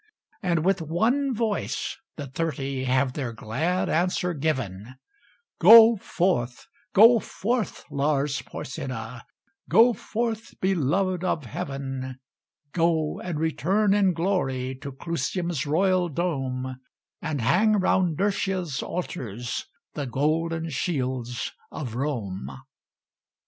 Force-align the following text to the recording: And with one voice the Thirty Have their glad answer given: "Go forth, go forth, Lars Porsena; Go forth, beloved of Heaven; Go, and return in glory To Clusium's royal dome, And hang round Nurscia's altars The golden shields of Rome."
And 0.41 0.65
with 0.65 0.81
one 0.81 1.31
voice 1.31 1.95
the 2.15 2.25
Thirty 2.25 2.85
Have 2.85 3.13
their 3.13 3.33
glad 3.33 3.87
answer 3.87 4.33
given: 4.33 4.95
"Go 5.59 5.95
forth, 5.95 6.65
go 6.91 7.19
forth, 7.19 7.85
Lars 7.91 8.41
Porsena; 8.41 9.21
Go 9.69 9.93
forth, 9.93 10.59
beloved 10.59 11.23
of 11.23 11.45
Heaven; 11.45 12.19
Go, 12.71 13.19
and 13.19 13.39
return 13.39 13.93
in 13.93 14.13
glory 14.13 14.73
To 14.81 14.91
Clusium's 14.91 15.67
royal 15.67 16.09
dome, 16.09 16.79
And 17.21 17.39
hang 17.39 17.73
round 17.73 18.17
Nurscia's 18.17 18.81
altars 18.81 19.67
The 19.93 20.07
golden 20.07 20.71
shields 20.71 21.51
of 21.71 21.93
Rome." 21.93 22.49